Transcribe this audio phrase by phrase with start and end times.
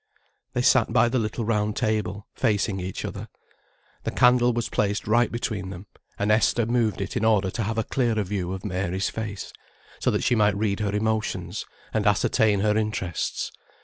[0.53, 3.27] They sat by the little round table, facing each other.
[4.03, 5.85] The candle was placed right between them,
[6.17, 9.53] and Esther moved it in order to have a clearer view of Mary's face,
[9.99, 13.51] so that she might read her emotions, and ascertain her interests.